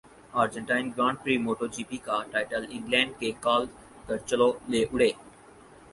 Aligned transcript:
Argentine 0.41 0.85
grand 0.95 1.13
prix 1.21 1.35
moto 1.45 1.65
G 1.73 1.83
P 1.89 1.97
کا 2.05 2.17
title 2.31 2.63
England 2.69 3.11
کے 3.19 3.29
call 3.45 3.63
کرچلو 4.07 4.49
لے 4.69 4.81
اڑے 4.91 5.09